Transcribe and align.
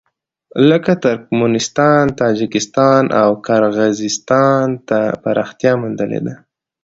لکه 0.69 0.93
ترکمنستان، 1.03 2.03
تاجکستان 2.21 3.03
او 3.21 3.29
قرغېزستان 3.47 4.67
ته 4.87 4.99
پراختیا 5.23 5.73
موندلې 5.81 6.19
ده. 6.25 6.33